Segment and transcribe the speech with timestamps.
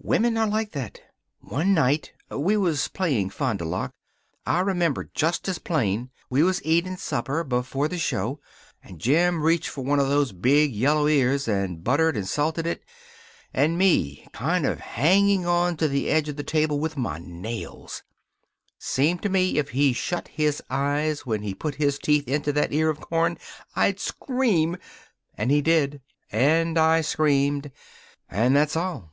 [0.00, 1.00] "Women are like that.
[1.40, 3.90] One night we was playing Fond du Lac;
[4.46, 8.40] I remember just as plain we was eating supper before the show
[8.82, 12.84] and Jim reached for one of those big yellow ears, and buttered and salted it,
[13.52, 18.02] and me kind of hanging on to the edge of the table with my nails.
[18.78, 22.72] Seemed to me if he shut his eyes when he put his teeth into that
[22.72, 23.36] ear of corn
[23.76, 24.78] I'd scream.
[25.36, 26.00] And he did.
[26.32, 27.72] And I screamed.
[28.30, 29.12] And that's all."